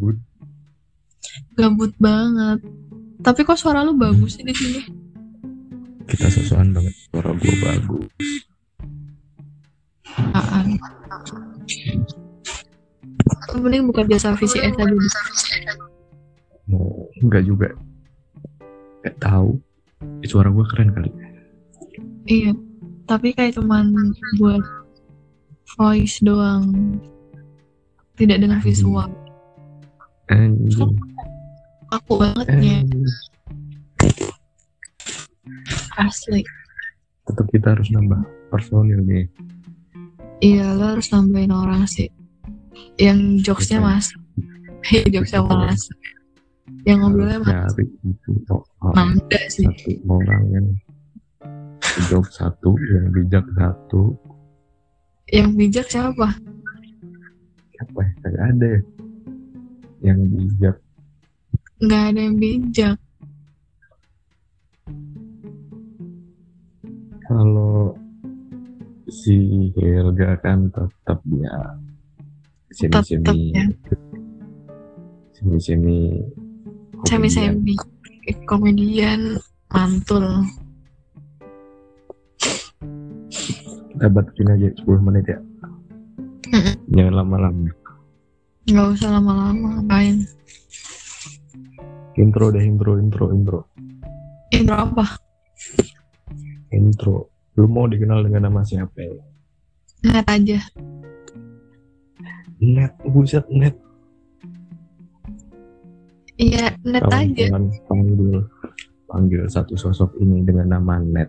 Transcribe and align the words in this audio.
gabut. 0.00 0.16
Gabut 1.60 1.92
banget. 2.00 2.64
Tapi 3.20 3.40
kok 3.44 3.60
suara 3.60 3.84
lu 3.84 3.92
bagus 4.00 4.40
sih 4.40 4.44
di 4.48 4.56
sini? 4.56 4.80
Kita 6.08 6.32
sesuai 6.32 6.72
banget. 6.72 6.94
Suara 7.12 7.36
gue 7.36 7.54
bagus. 7.60 8.08
Apaan? 10.32 10.80
Mending 13.60 13.84
buka 13.92 14.08
jasa 14.08 14.32
VCS 14.32 14.72
aja 14.72 14.88
bisa 14.88 15.20
mau 16.64 17.12
enggak 17.20 17.44
juga. 17.44 17.68
Nggak 19.04 19.16
tahu. 19.20 19.60
Eh, 20.24 20.28
suara 20.32 20.48
gue 20.48 20.64
keren 20.64 20.96
kali. 20.96 21.10
Iya 22.24 22.56
tapi 23.10 23.34
kayak 23.34 23.58
cuman 23.58 23.90
buat 24.38 24.62
voice 25.74 26.22
doang. 26.22 26.96
Tidak 28.14 28.38
dengan 28.38 28.62
visual 28.62 29.10
anjing. 30.30 30.94
Aku 31.90 32.22
bangetnya 32.22 32.86
asli. 35.98 36.46
Tetap 37.26 37.46
kita 37.50 37.74
harus 37.74 37.90
nambah 37.90 38.22
personil 38.48 39.02
nih. 39.04 39.26
Iya 40.40 40.72
lo 40.78 40.96
harus 40.96 41.10
nambahin 41.12 41.52
orang 41.52 41.84
sih. 41.84 42.08
Yang 42.96 43.44
jokesnya 43.44 43.82
Oke. 43.82 43.86
mas. 43.90 44.06
Iya 44.90 45.20
jokesnya 45.20 45.42
mas. 45.44 45.82
Yang 46.86 46.98
ngobrolnya 47.04 47.38
mas. 47.44 47.52
cari 47.52 47.84
itu 48.06 48.32
manda 48.80 49.40
sih. 49.52 49.66
satu 49.68 49.90
orang 50.08 50.42
yang 50.48 50.66
jok 52.08 52.26
satu 52.32 52.70
yang 52.78 53.06
bijak 53.12 53.44
satu. 53.58 54.02
Yang 55.28 55.48
bijak 55.58 55.86
siapa? 55.90 56.28
Siapa 57.76 57.98
ya? 58.00 58.12
Kagak 58.24 58.44
ada 58.56 58.66
ya 58.78 58.80
yang 60.00 60.20
bijak. 60.32 60.76
Nggak 61.80 62.02
ada 62.12 62.20
yang 62.20 62.36
bijak. 62.36 62.96
Kalau 67.30 67.94
si 69.06 69.70
Helga 69.78 70.38
kan 70.42 70.70
tetap 70.70 71.18
ya 71.30 71.56
semi 72.70 72.92
tetap 72.94 73.04
semi 73.06 73.44
ya. 73.54 73.64
semi 75.34 75.58
semi 75.58 75.98
semi 77.06 77.28
semi 77.28 77.74
komedian 78.46 79.38
mantul. 79.70 80.26
Kita 83.90 84.06
batasin 84.08 84.48
aja 84.48 84.68
10 84.80 85.06
menit 85.06 85.24
ya. 85.28 85.38
Jangan 86.90 87.14
lama-lama 87.14 87.70
nggak 88.70 88.88
usah 88.94 89.10
lama-lama 89.18 89.82
ngapain? 89.82 90.22
Intro 92.14 92.54
deh 92.54 92.62
intro 92.62 92.98
intro 93.02 93.34
intro. 93.34 93.60
Intro 94.54 94.76
apa? 94.78 95.04
Intro. 96.70 97.30
Lu 97.58 97.66
mau 97.66 97.90
dikenal 97.90 98.22
dengan 98.22 98.46
nama 98.46 98.62
siapa? 98.62 98.94
Ya? 99.02 99.10
net 100.06 100.26
aja. 100.30 100.58
Net 102.60 102.92
buset 103.04 103.44
net. 103.50 103.76
Iya 106.40 106.72
net 106.88 107.04
aja. 107.12 107.46
kawan-kawan 107.52 107.64
panggil 107.84 108.36
panggil 109.10 109.42
satu 109.50 109.76
sosok 109.76 110.16
ini 110.22 110.40
dengan 110.46 110.78
nama 110.78 111.02
net. 111.02 111.28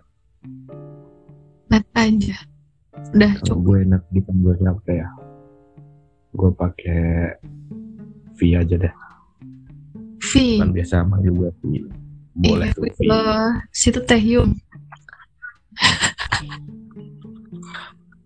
Net 1.68 1.84
aja. 1.92 2.36
Udah 3.12 3.32
kalau 3.40 3.44
cukup. 3.44 3.64
gue 3.66 3.78
net 3.92 4.02
dipanggil 4.12 4.52
siapa 4.56 4.90
ya 4.92 5.08
gue 6.32 6.50
pakai 6.56 7.36
V 8.32 8.38
aja 8.56 8.74
deh. 8.76 8.94
V. 10.22 10.30
Kan 10.60 10.72
biasa 10.72 11.04
manggil 11.04 11.32
gue 11.36 11.50
V 11.60 11.62
boleh 12.32 12.68
iya 12.72 12.76
tuh 12.76 12.88
V. 12.96 13.00
lo 13.04 13.20
situ 13.68 14.00
Taehyung 14.08 14.56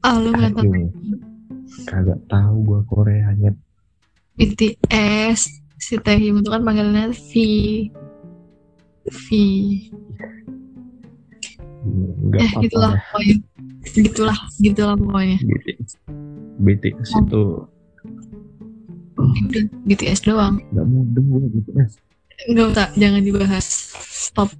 ah 0.07 0.17
lu 0.23 0.31
nggak 0.31 0.55
tahu 0.55 0.71
Aduh, 0.71 0.91
kagak 1.91 2.21
tahu 2.31 2.57
gue 2.63 2.81
Korea 2.87 3.35
net 3.35 3.57
BTS 4.39 5.41
si 5.75 5.95
Taehyung 5.99 6.45
itu 6.45 6.51
kan 6.53 6.61
panggilannya 6.61 7.09
V. 7.17 7.33
V. 9.09 9.27
Nggak 12.27 12.41
eh 12.43 12.51
apa-apa 12.53 12.61
gitulah 12.69 12.93
deh. 12.93 13.01
pokoknya. 13.01 13.37
Gitulah 13.97 14.39
gitulah 14.61 14.97
pokoknya. 14.99 15.39
BTS 15.41 15.91
BTS 16.61 17.11
itu 17.17 17.43
BTS 19.87 20.27
doang. 20.27 20.63
Nggak 20.71 20.87
mudeng 20.87 21.27
gue 21.31 21.49
BTS 21.61 22.07
nggak 22.45 22.67
usah 22.77 22.89
jangan 23.01 23.23
dibahas. 23.25 23.67
Stop. 24.05 24.51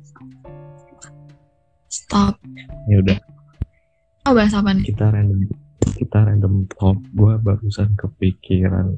Stop. 1.93 2.41
Ya 2.89 2.97
udah. 3.05 3.19
Oh 4.27 4.33
bahas 4.35 4.57
apa 4.57 4.73
nih? 4.73 4.85
Kita 4.89 5.13
random. 5.13 5.41
Kita 5.85 6.19
random 6.25 6.67
talk. 6.73 6.99
Gue 7.13 7.37
barusan 7.39 7.93
kepikiran 7.95 8.97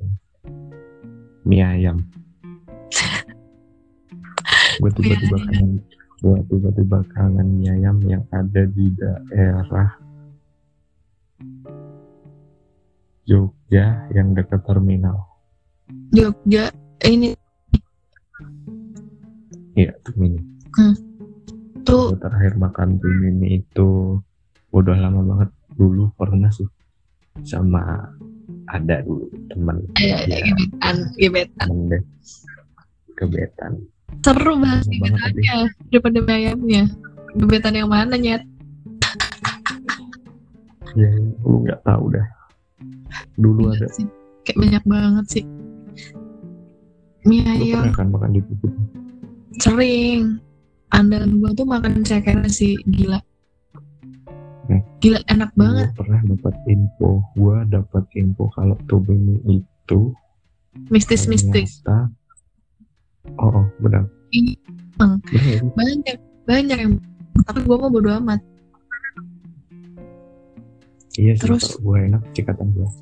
mie 1.45 1.65
ayam. 1.67 1.99
Gue 4.81 4.91
tiba-tiba 4.95 5.39
kangen. 5.43 5.83
Gue 6.23 6.39
tiba-tiba 6.47 6.99
kangen 7.13 7.49
mie 7.59 7.75
ayam 7.75 7.99
yang 8.07 8.25
ada 8.31 8.63
di 8.65 8.87
daerah 8.95 9.99
Jogja 13.29 14.09
yang 14.17 14.33
dekat 14.33 14.65
terminal 14.65 15.28
Jogja 16.13 16.73
eh, 17.05 17.11
ini. 17.13 17.31
Iya 19.79 19.95
terminal 20.03 20.43
tuh. 21.89 22.13
Gue 22.13 22.21
terakhir 22.21 22.55
makan 22.61 23.01
tuh 23.01 23.13
ini 23.25 23.65
itu 23.65 24.21
udah 24.77 24.97
lama 25.01 25.21
banget 25.25 25.51
dulu 25.81 26.13
pernah 26.21 26.53
sih 26.53 26.69
sama 27.47 28.05
ada 28.69 29.01
dulu 29.01 29.33
teman 29.49 29.81
ya, 29.97 30.21
ya, 30.29 30.45
gebetan 30.45 30.97
gebetan. 31.17 31.67
Temen 31.73 32.03
kebetan 33.17 33.73
seru 34.21 34.61
banget 34.61 34.85
gebetannya 34.93 35.57
daripada 35.89 36.19
ayamnya 36.29 36.83
gebetan 37.39 37.75
yang 37.79 37.89
mana 37.89 38.17
nyet? 38.21 38.43
Ya 40.97 41.09
lu 41.45 41.65
nggak 41.65 41.81
tahu 41.87 42.13
dah. 42.13 42.27
Dulu 43.39 43.71
ada. 43.73 43.87
Gila 43.87 43.89
sih. 43.95 44.07
kayak 44.45 44.59
banyak 44.65 44.85
banget 44.89 45.25
sih 45.29 45.45
mie 47.27 47.43
lu 47.43 47.51
ayam 47.51 47.83
pernah 47.83 47.97
kan 47.97 48.09
makan 48.15 48.31
di 48.37 48.41
pupuk? 48.45 48.73
Sering. 49.59 50.39
Andalan 50.89 51.43
gua 51.43 51.51
tuh 51.53 51.67
makan 51.69 52.01
ceker 52.07 52.47
sih 52.49 52.79
gila. 52.89 53.21
Hmm. 54.69 54.85
gila 55.01 55.21
enak 55.33 55.51
banget. 55.57 55.89
Gua 55.97 55.99
pernah 56.05 56.21
dapat 56.29 56.55
info 56.69 57.11
gua 57.37 57.57
dapat 57.65 58.05
info 58.17 58.53
kalau 58.53 58.77
Tobini 58.85 59.41
itu 59.49 60.13
mistis 60.93 61.25
mistis. 61.27 61.81
ternyata 61.83 62.13
oh, 63.41 63.65
oh 63.65 63.67
benar. 63.81 64.05
Iya, 64.31 64.55
benar. 65.01 65.19
Ya 65.33 65.61
banyak 65.73 66.17
banyak 66.45 66.79
yang 66.79 66.93
tapi 67.49 67.61
gua 67.65 67.77
mau 67.81 67.91
bodo 67.93 68.13
amat. 68.21 68.41
Iya 71.19 71.33
sih 71.35 71.49
Terus? 71.49 71.81
gua 71.81 72.05
enak 72.05 72.23
kata 72.37 72.63
gua. 72.69 72.89
Gua 72.89 72.97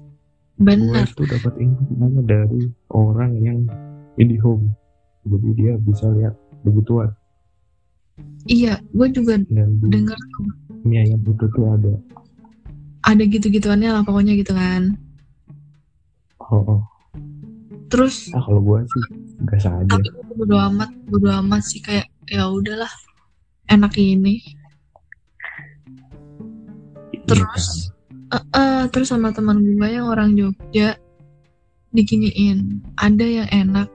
bener 0.57 1.05
itu 1.05 1.23
dapat 1.27 1.55
info 1.61 2.07
dari 2.25 2.63
orang 2.95 3.33
yang 3.43 3.59
IndiHome 4.17 4.73
jadi 5.27 5.49
dia 5.57 5.73
bisa 5.81 6.07
lihat 6.13 6.35
begituan 6.63 7.11
iya 8.49 8.81
gua 8.97 9.07
juga 9.13 9.37
denger 9.89 10.17
tuh. 10.17 10.49
Mie 10.87 11.03
ayam 11.03 11.19
itu 11.19 11.47
tuh 11.51 11.67
ada. 11.67 11.99
Ada 13.03 13.27
gitu-gituannya 13.27 13.91
lah 13.91 14.03
pokoknya 14.07 14.39
gitu 14.39 14.55
kan. 14.55 14.95
Oh, 16.47 16.63
oh. 16.63 16.83
terus 17.91 18.31
ah 18.31 18.43
kalau 18.47 18.63
gua 18.63 18.87
sih 18.87 19.05
biasa 19.51 19.83
aja 19.83 19.91
tapi 19.99 20.11
gua 20.15 20.35
bodo 20.39 20.57
amat 20.71 20.91
bodo 21.11 21.29
amat 21.43 21.63
sih 21.67 21.83
kayak 21.83 22.07
ya 22.31 22.47
udahlah 22.47 22.91
enak 23.67 23.93
ini. 23.99 24.39
Iya. 27.11 27.27
Terus 27.27 27.91
Eh, 28.27 28.43
eh, 28.59 28.83
terus 28.91 29.15
sama 29.15 29.31
teman 29.31 29.63
gue 29.63 29.87
yang 29.87 30.11
orang 30.11 30.35
Jogja 30.35 30.99
diginiin 31.95 32.83
ada 32.99 33.23
yang 33.23 33.49
enak 33.55 33.87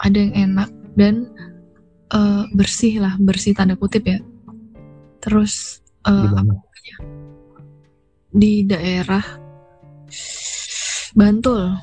ada 0.00 0.16
yang 0.16 0.34
enak 0.34 0.70
dan 0.98 1.28
eh, 2.10 2.44
bersih 2.54 3.02
lah 3.02 3.14
bersih 3.20 3.54
tanda 3.54 3.78
kutip 3.78 4.06
ya. 4.06 4.18
Terus 5.22 5.80
di 6.04 6.10
eh, 6.10 6.30
mana 6.32 6.54
di 8.34 8.66
daerah 8.66 9.44
Bantul. 11.14 11.78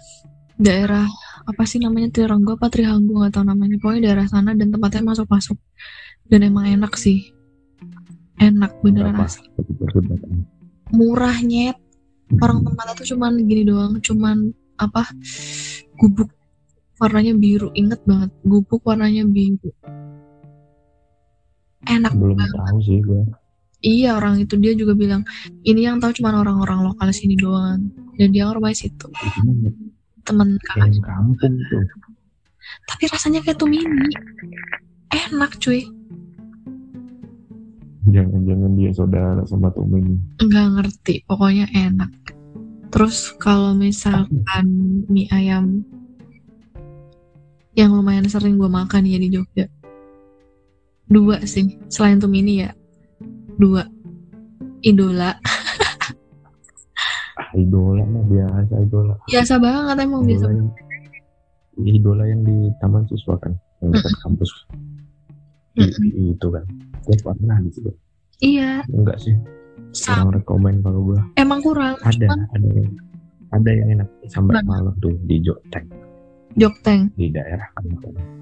Daerah 0.59 1.07
apa 1.47 1.63
sih 1.63 1.79
namanya? 1.79 2.11
Tiranggo 2.11 2.59
apa 2.59 2.67
Trihanggo 2.67 3.23
nggak 3.23 3.33
tahu 3.39 3.47
namanya. 3.47 3.79
Pokoknya 3.79 4.11
daerah 4.11 4.27
sana 4.27 4.51
dan 4.53 4.69
tempatnya 4.69 5.07
masuk 5.07 5.27
masuk 5.31 5.57
dan 6.27 6.43
emang 6.43 6.67
enak 6.67 6.93
sih. 6.99 7.31
Enak 8.37 8.75
beneran 8.83 9.15
Berapa? 9.15 9.25
asli. 9.31 9.47
Perbuatan. 9.55 10.31
murah 10.91 11.39
nyet. 11.39 11.79
Orang 12.43 12.67
tempatnya 12.67 12.93
tuh 12.99 13.07
cuman 13.15 13.39
gini 13.47 13.63
doang 13.63 14.03
cuman 14.03 14.51
apa? 14.75 15.07
Gubuk 15.95 16.27
warnanya 17.01 17.33
biru 17.33 17.73
inget 17.73 17.97
banget 18.05 18.29
gubuk 18.45 18.85
warnanya 18.85 19.25
biru. 19.25 19.73
Enak 21.89 22.13
belum 22.13 22.37
banget. 22.37 22.57
tahu 22.61 22.79
sih 22.85 23.01
gue 23.01 23.25
iya 23.81 24.13
orang 24.13 24.37
itu 24.37 24.53
dia 24.61 24.77
juga 24.77 24.93
bilang 24.93 25.25
ini 25.65 25.89
yang 25.89 25.97
tahu 25.97 26.13
cuma 26.21 26.37
orang-orang 26.37 26.85
lokal 26.85 27.09
sini 27.09 27.33
doang. 27.33 27.89
Dan 28.21 28.29
dia 28.37 28.45
orang 28.45 28.61
rumahnya 28.61 28.85
situ. 28.85 29.09
Temen 30.21 30.61
kakak 30.61 30.93
yang 30.93 31.01
kampung. 31.01 31.57
tuh. 31.57 31.85
Tapi 32.85 33.03
rasanya 33.09 33.41
kayak 33.41 33.57
tuh 33.57 33.65
mini 33.65 34.13
enak 35.09 35.57
cuy. 35.57 35.89
Jangan-jangan 38.13 38.71
dia 38.77 38.91
saudara 38.93 39.41
sama 39.49 39.73
Tumin 39.73 40.21
nggak 40.37 40.67
ngerti 40.77 41.25
pokoknya 41.25 41.65
enak. 41.73 42.13
Terus 42.93 43.33
kalau 43.41 43.73
misalkan 43.73 44.65
mie 45.09 45.25
ayam 45.33 45.81
yang 47.75 47.95
lumayan 47.95 48.27
sering 48.27 48.59
gue 48.59 48.67
makan 48.67 49.07
ya 49.07 49.17
di 49.19 49.31
Jogja. 49.31 49.65
Dua 51.07 51.43
sih 51.43 51.79
selain 51.87 52.19
tuh 52.19 52.31
mini 52.31 52.63
ya. 52.63 52.71
Dua. 53.59 53.83
Idola. 54.81 55.35
Ah 57.31 57.47
idola 57.55 58.03
mah 58.05 58.27
biasa 58.27 58.75
idola. 58.75 59.15
Biasa 59.25 59.55
banget 59.57 60.03
emang 60.03 60.27
biasa 60.27 60.51
idola 60.51 60.59
yang, 60.59 60.69
idola 61.87 62.23
yang 62.27 62.41
di 62.43 62.57
taman 62.83 63.07
siswa 63.07 63.39
kan 63.39 63.55
yang 63.79 63.95
dekat 63.95 64.13
kampus. 64.19 64.51
I- 65.79 66.35
itu 66.35 66.47
kan. 66.51 66.67
Gue 67.07 67.17
pernah 67.23 67.57
di 67.63 67.71
situ. 67.71 67.87
Iya. 68.43 68.83
Enggak 68.91 69.17
sih. 69.23 69.33
Kurang 70.05 70.35
rekomen 70.35 70.83
kalau 70.83 70.99
gue 71.07 71.19
emang 71.39 71.59
kurang 71.63 71.95
ada 72.03 72.13
cuman 72.15 72.39
ada 72.51 72.67
yang 72.67 72.91
ada 73.55 73.69
yang 73.71 73.87
enak. 73.99 74.07
Sampai 74.27 74.61
malam 74.67 74.93
tuh 74.99 75.15
di 75.25 75.39
Jogja 75.39 75.81
Jokteng 76.55 77.11
di 77.15 77.31
daerah 77.31 77.67
kampung 77.75 78.41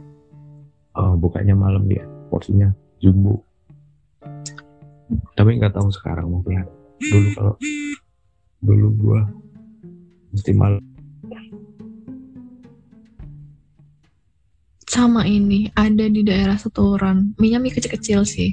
oh 1.00 1.16
bukannya 1.16 1.56
malam 1.56 1.88
dia. 1.88 2.04
Porsinya 2.30 2.70
jumbo. 3.00 3.42
Tapi 5.34 5.58
nggak 5.58 5.74
tahu 5.74 5.90
sekarang 5.90 6.30
mungkin 6.30 6.68
dulu 7.00 7.28
kalau 7.34 7.54
dulu 8.62 8.88
gua 9.00 9.22
mesti 10.36 10.52
malam. 10.54 10.84
Sama 14.90 15.24
ini 15.24 15.72
ada 15.74 16.06
di 16.12 16.22
daerah 16.22 16.60
Setoran. 16.60 17.34
Mie 17.40 17.58
mie 17.58 17.74
kecil-kecil 17.74 18.28
sih. 18.28 18.52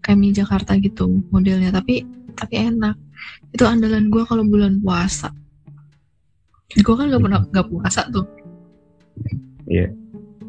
Kayak 0.00 0.18
mie 0.20 0.36
Jakarta 0.36 0.78
gitu 0.78 1.26
modelnya 1.34 1.74
tapi 1.74 2.06
tapi 2.38 2.54
enak. 2.60 2.96
Itu 3.50 3.64
andalan 3.64 4.12
gue 4.12 4.22
kalau 4.28 4.44
bulan 4.44 4.78
puasa. 4.84 5.32
Gue 6.76 6.94
kan 6.94 7.08
gak 7.08 7.24
pernah 7.24 7.40
gak 7.48 7.72
puasa 7.72 8.04
tuh 8.12 8.35
ya 9.66 9.86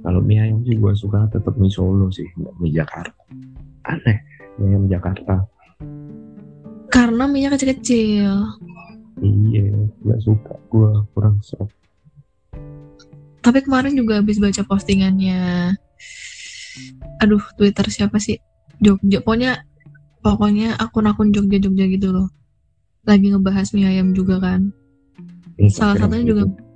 kalau 0.06 0.22
mie 0.22 0.40
ayam 0.40 0.62
sih 0.64 0.78
gua 0.78 0.94
suka 0.94 1.28
tetap 1.34 1.58
mie 1.58 1.74
Solo 1.74 2.08
sih 2.14 2.28
nggak 2.38 2.54
mie 2.62 2.74
Jakarta. 2.74 3.24
Aneh 3.86 4.18
mie 4.62 4.68
ayam 4.74 4.86
Jakarta. 4.88 5.36
Karena 6.88 7.24
mie 7.28 7.50
kecil-kecil. 7.52 8.34
Iya 9.22 9.64
nggak 10.06 10.19
suka. 10.22 10.54
Gua 10.69 11.04
kurang 11.12 11.42
serap 11.42 11.68
tapi 13.48 13.64
kemarin 13.64 13.96
juga 13.96 14.19
habis 14.19 14.44
baca 14.44 14.60
postingannya 14.68 15.72
aduh 17.24 17.40
Twitter 17.56 17.88
siapa 17.88 18.19
sih? 18.19 18.44
Jogja 18.84 19.24
pokoknya 19.24 19.64
pokoknya 20.19 20.75
akun-akun 20.75 21.31
Jogja 21.31 21.56
Jogja 21.56 21.88
gitu 21.88 22.12
loh. 22.12 22.28
Lagi 23.08 23.31
ngebahas 23.31 23.72
mie 23.72 23.88
ayam 23.88 24.12
juga 24.12 24.44
kan. 24.44 24.75
Salah 25.72 25.96
Instagram 25.96 26.12
satunya 26.12 26.25
juga 26.28 26.44
gitu. 26.44 26.67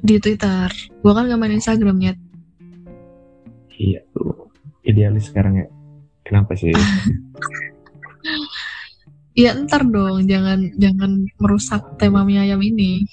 Di 0.00 0.16
Twitter. 0.18 0.68
Gua 1.00 1.12
kan 1.14 1.28
gak 1.28 1.38
main 1.38 1.56
Instagram 1.56 1.98
ya 2.00 2.14
iya 3.76 4.00
tuh. 4.12 4.48
Idealis 4.82 5.28
sekarang 5.28 5.60
ya. 5.60 5.66
Kenapa 6.24 6.56
sih? 6.56 6.72
Ya 9.36 9.52
ntar 9.52 9.84
dong. 9.84 10.24
Jangan 10.24 10.72
jangan 10.80 11.28
merusak 11.36 12.00
tema 12.00 12.24
mie 12.24 12.40
ayam 12.40 12.56
ini. 12.64 13.04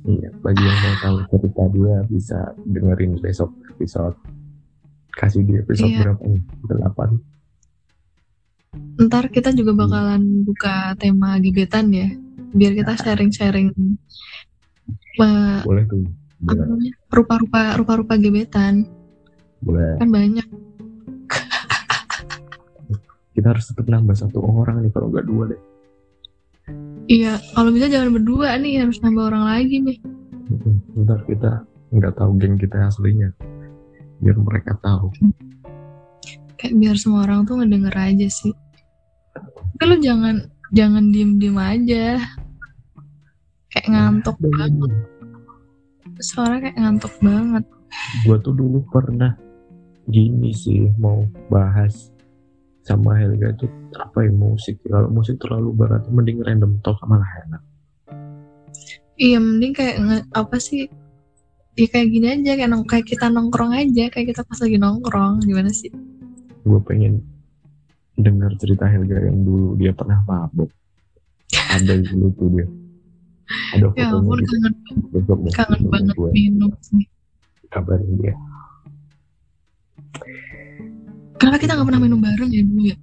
Iya, 0.00 0.32
bagi 0.40 0.64
yang 0.64 0.80
mau 0.80 0.96
tahu 1.04 1.16
cerita 1.28 1.64
dia 1.76 1.96
bisa 2.08 2.38
dengerin 2.64 3.20
besok 3.20 3.52
episode. 3.68 4.16
Kasih 5.12 5.44
di 5.44 5.60
episode 5.60 5.92
Iya. 5.92 6.08
berapa 6.08 6.24
nih? 6.24 6.42
Delapan. 6.72 7.10
ntar 8.96 9.28
kita 9.28 9.52
juga 9.52 9.76
bakalan 9.76 10.42
buka 10.48 10.96
tema 10.96 11.36
gebetan 11.36 11.92
ya. 11.92 12.08
Biar 12.56 12.72
kita 12.72 12.96
sharing-sharing 12.96 13.76
eh, 15.16 15.60
Boleh 15.62 15.84
tuh. 15.84 16.02
rupa-rupa 17.08 17.72
rupa-rupa 17.74 18.14
gebetan 18.14 18.84
Boleh. 19.58 19.96
kan 19.96 20.08
banyak 20.08 20.46
Kita 23.34 23.50
harus 23.50 23.66
tetap 23.66 23.86
nambah 23.86 24.14
satu 24.14 24.38
orang 24.38 24.78
nih 24.78 24.90
kalau 24.90 25.10
nggak 25.10 25.26
dua 25.26 25.50
deh. 25.50 25.60
iya 27.06 27.34
kalau 27.52 27.68
bisa 27.68 27.86
jangan 27.86 28.14
berdua 28.14 28.54
nih 28.56 28.80
harus 28.80 28.96
nambah 28.98 29.24
orang 29.26 29.44
lagi 29.44 29.76
nih. 29.80 29.98
Ntar 30.96 31.20
kita 31.24 31.52
nggak 31.90 32.14
tahu 32.14 32.30
geng 32.38 32.56
kita 32.56 32.86
aslinya. 32.86 33.34
Biar 34.18 34.38
mereka 34.38 34.78
tahu. 34.78 35.10
kayak 36.54 36.74
biar 36.78 36.96
semua 36.96 37.26
orang 37.26 37.44
tuh 37.44 37.58
ngedenger 37.58 37.92
aja 37.92 38.24
sih 38.24 38.54
tapi 39.74 39.82
lu 39.84 39.96
jangan 40.00 40.36
jangan 40.70 41.10
diem 41.10 41.36
diem 41.36 41.58
aja 41.58 42.16
kayak 43.74 43.90
ngantuk 43.90 44.38
banget. 44.38 44.92
Suara 46.22 46.62
kayak 46.62 46.78
ngantuk 46.78 47.14
banget. 47.18 47.64
Gue 48.22 48.36
tuh 48.38 48.54
dulu 48.54 48.86
pernah 48.86 49.34
gini 50.06 50.54
sih 50.54 50.94
mau 51.02 51.26
bahas 51.50 52.14
sama 52.86 53.18
Helga 53.18 53.50
itu 53.50 53.66
apa 53.98 54.22
ya 54.22 54.30
musik. 54.30 54.78
Kalau 54.86 55.10
musik 55.10 55.42
terlalu 55.42 55.74
berat 55.74 56.06
mending 56.06 56.38
random 56.46 56.78
talk 56.86 57.02
malah 57.10 57.26
enak. 57.50 57.62
Iya 59.18 59.42
mending 59.42 59.74
kayak 59.74 59.96
nge- 59.98 60.28
apa 60.30 60.56
sih 60.62 60.86
ya 61.74 61.86
kayak 61.90 62.08
gini 62.14 62.26
aja 62.30 62.54
kayak, 62.54 62.70
nong- 62.70 62.86
kayak 62.86 63.06
kita 63.10 63.26
nongkrong 63.26 63.74
aja 63.74 64.06
kayak 64.06 64.30
kita 64.30 64.46
pas 64.46 64.58
lagi 64.62 64.78
nongkrong 64.78 65.42
gimana 65.42 65.70
sih? 65.74 65.90
Gue 66.62 66.78
pengen 66.86 67.26
dengar 68.14 68.54
cerita 68.54 68.86
Helga 68.86 69.18
yang 69.18 69.42
dulu 69.42 69.74
dia 69.74 69.90
pernah 69.90 70.22
mabuk. 70.22 70.70
Ada 71.50 71.98
dulu 71.98 72.30
tuh 72.38 72.48
dia 72.54 72.66
ada 73.76 73.86
ya 73.94 74.08
ampun 74.10 74.40
kangen 74.40 74.72
besok 75.12 75.38
kangen 75.52 75.80
besok 75.84 75.90
banget 75.92 76.14
gue. 76.16 76.30
minum 76.32 76.70
nih 76.96 77.06
kabarin 77.74 78.12
dia. 78.22 78.34
Kenapa 81.42 81.58
kita 81.58 81.74
nggak 81.74 81.88
pernah 81.90 82.02
minum 82.06 82.20
bareng 82.22 82.50
ya 82.54 82.62
dulu 82.62 82.82
ya? 82.86 82.96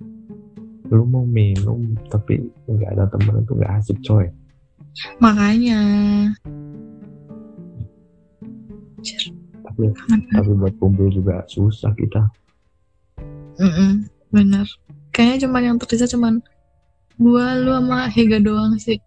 Lu 0.87 1.03
mau 1.03 1.27
minum 1.27 1.93
tapi 2.07 2.39
nggak 2.71 2.91
ada 2.95 3.05
temen 3.11 3.43
itu 3.43 3.51
nggak 3.59 3.73
asik 3.83 3.97
coy. 4.01 4.25
Makanya. 5.19 5.79
Anjir, 8.95 9.23
tapi 9.67 9.91
kangen 9.91 10.19
tapi 10.31 10.51
buat 10.55 10.73
kumpul 10.79 11.11
juga 11.11 11.43
susah 11.51 11.91
kita. 11.99 12.31
Mm-mm, 13.59 14.07
bener. 14.31 14.65
Kayaknya 15.11 15.37
cuman 15.45 15.61
yang 15.67 15.77
tersisa 15.77 16.07
cuman 16.07 16.39
gua 17.19 17.59
lu 17.59 17.75
sama 17.75 18.07
Hega 18.07 18.39
doang 18.39 18.79
sih 18.79 18.97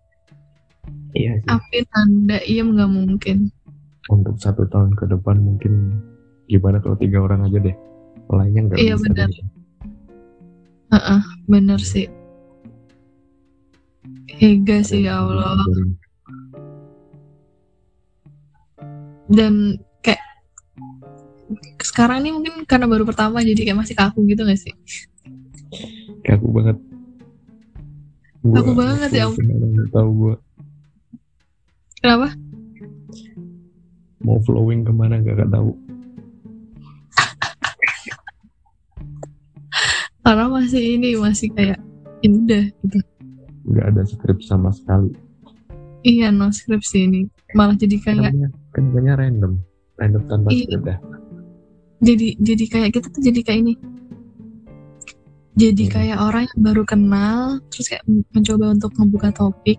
iya 1.14 1.32
sih. 1.38 1.48
Api 1.48 1.78
tanda 1.88 2.38
iem 2.44 2.68
nggak 2.74 2.90
mungkin. 2.90 3.38
Untuk 4.06 4.36
satu 4.36 4.68
tahun 4.68 4.92
ke 4.94 5.08
depan 5.08 5.40
mungkin 5.40 5.96
gimana 6.44 6.76
kalau 6.78 6.94
tiga 6.94 7.24
orang 7.24 7.48
aja 7.48 7.58
deh. 7.58 7.76
Lainnya 8.28 8.60
nggak 8.68 8.78
Iya, 8.78 8.94
bisa 8.94 9.04
benar. 9.08 9.28
deh. 9.30 9.46
Heeh, 10.92 11.20
bener 11.46 11.80
sih. 11.80 12.06
Hega 14.28 14.82
sih 14.82 15.06
ya 15.06 15.22
Allah. 15.22 15.56
dan 19.24 19.80
kayak 20.04 20.20
sekarang 21.80 22.20
ini 22.20 22.30
mungkin 22.36 22.68
karena 22.68 22.84
baru 22.84 23.08
pertama 23.08 23.40
jadi 23.40 23.56
kayak 23.64 23.80
masih 23.80 23.96
kaku 23.96 24.20
gitu 24.28 24.44
gak 24.44 24.60
sih? 24.60 24.74
Kaku 26.20 26.52
banget. 26.52 26.76
Gua 28.44 28.60
Kaku 28.60 28.72
banget, 28.76 29.10
ya 29.16 29.24
ampun. 29.24 29.48
nggak 29.48 29.88
tahu 29.96 30.08
gua 30.12 30.34
kenapa? 32.04 32.28
Mau 34.20 34.36
flowing 34.44 34.84
ke 34.84 34.92
mana? 34.92 35.24
Gak 35.24 35.48
tahu. 35.48 35.72
Karena 40.24 40.48
masih 40.48 41.00
ini 41.00 41.16
masih 41.16 41.48
kayak 41.52 41.80
ini 42.24 42.44
udah 42.48 42.64
gitu. 42.84 42.98
Nggak 43.64 43.86
ada 43.92 44.02
skrip 44.08 44.38
sama 44.44 44.72
sekali. 44.72 45.12
Iya 46.04 46.32
no 46.32 46.48
script 46.52 46.84
sih 46.88 47.04
ini. 47.04 47.28
Malah 47.52 47.76
jadi 47.76 47.96
kayak 48.00 48.16
namanya 48.20 48.48
kan 48.72 48.84
random. 48.92 49.52
Random 50.00 50.22
tanpa 50.28 50.48
Iya. 50.48 50.64
skrip 50.64 50.82
dah. 50.84 50.98
Jadi 52.04 52.26
jadi 52.40 52.64
kayak 52.68 52.90
kita 52.96 53.06
tuh 53.12 53.20
jadi 53.20 53.40
kayak 53.44 53.60
ini. 53.68 53.74
Jadi 55.54 55.84
Hmm. 55.86 55.92
kayak 55.92 56.18
orang 56.24 56.44
yang 56.48 56.60
baru 56.72 56.82
kenal 56.88 57.40
terus 57.68 57.86
kayak 57.92 58.04
men- 58.08 58.24
mencoba 58.32 58.64
untuk 58.72 58.92
membuka 58.96 59.28
topik 59.28 59.76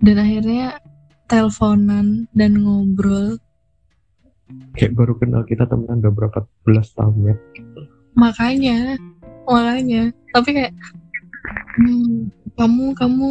dan 0.00 0.16
akhirnya 0.16 0.80
teleponan 1.28 2.26
dan 2.32 2.52
ngobrol. 2.58 3.36
Kayak 4.74 4.98
baru 4.98 5.14
kenal 5.14 5.46
kita 5.46 5.68
temenan 5.68 6.02
udah 6.02 6.12
berapa 6.12 6.38
belas 6.66 6.90
tahun 6.96 7.30
ya. 7.30 7.36
Makanya 8.18 8.98
makanya. 9.46 10.10
Tapi 10.34 10.48
kayak 10.50 10.74
hmm, 11.78 12.32
kamu 12.58 12.84
kamu. 12.98 13.28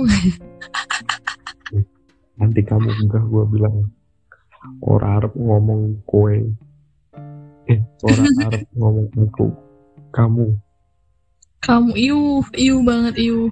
Nanti 2.40 2.62
kamu 2.64 2.88
enggak 3.04 3.26
gue 3.28 3.44
bilang 3.52 3.92
orang 4.80 5.12
Arab 5.20 5.34
ngomong 5.36 6.00
kue. 6.08 6.48
Eh 7.68 7.80
orang 8.06 8.32
Arab 8.48 8.64
ngomong 8.78 9.08
aku 9.18 9.52
kamu. 10.16 10.48
Kamu 11.60 11.92
iu 12.00 12.40
iu 12.56 12.76
banget 12.88 13.20
iu 13.20 13.52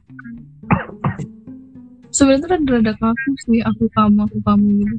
sebenarnya 2.18 2.58
rada 2.58 2.72
rada 2.82 2.94
kaku 2.98 3.30
sih 3.46 3.62
aku 3.62 3.86
kamu 3.94 4.26
aku 4.26 4.38
kamu 4.42 4.68
gitu. 4.82 4.98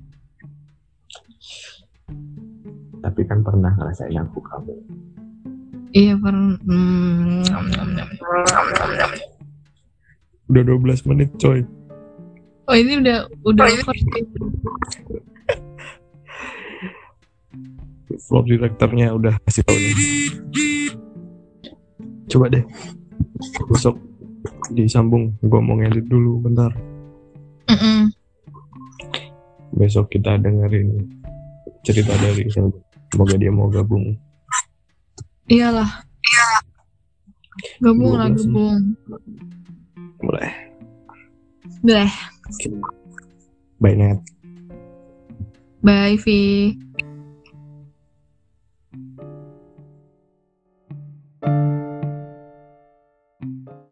Tapi 3.03 3.21
kan 3.27 3.43
pernah 3.43 3.75
ngerasain 3.75 4.23
aku 4.23 4.39
kamu 4.39 4.75
iya 5.97 6.15
pernah. 6.15 6.55
Hmm, 6.63 7.43
udah 10.47 10.63
12 10.63 11.09
menit 11.11 11.31
coy. 11.41 11.65
Oh 12.69 12.77
ini 12.77 13.01
udah 13.01 13.25
udah 13.49 13.65
over 13.67 13.97
vlog 18.29 18.45
direkturnya 18.45 19.17
udah 19.17 19.35
kasih 19.49 19.65
tau 19.65 19.75
nih. 19.75 19.97
Coba 22.29 22.53
deh. 22.53 22.65
Besok 23.73 23.97
disambung 24.69 25.33
gue 25.41 25.61
mau 25.65 25.81
ngedit 25.81 26.05
dulu 26.13 26.45
bentar 26.45 26.69
Mm-mm. 27.69 28.11
Besok 29.77 30.17
kita 30.17 30.41
dengerin 30.41 31.05
cerita 31.85 32.17
dari 32.19 32.49
Selby. 32.49 32.81
Semoga 33.09 33.35
dia 33.41 33.53
mau 33.53 33.69
gabung. 33.73 34.17
Iyalah. 35.49 36.05
Gabung 37.81 38.15
lah, 38.21 38.29
gabung. 38.29 38.97
Boleh. 40.21 40.53
Boleh. 41.81 42.11
Bye, 43.81 43.97
Nat. 43.97 44.21
Bye, 45.81 46.19
Vi. 46.21 46.75
thank 51.41 51.55
you 51.55 51.78